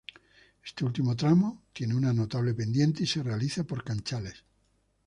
Este 0.65 0.83
último 0.83 1.15
tramo 1.15 1.61
tiene 1.73 1.93
una 1.93 2.11
notable 2.11 2.55
pendiente 2.55 3.03
y 3.03 3.05
se 3.05 3.21
realiza 3.21 3.65
por 3.65 3.83
canchales. 3.83 4.43